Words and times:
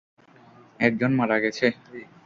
একজন 0.79 1.11
মারা 1.19 1.37
গেছে। 1.43 1.65